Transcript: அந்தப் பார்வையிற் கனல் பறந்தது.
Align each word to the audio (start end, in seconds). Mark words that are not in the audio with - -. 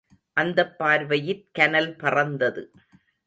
அந்தப் 0.37 0.75
பார்வையிற் 0.79 1.43
கனல் 1.51 1.95
பறந்தது. 1.95 2.63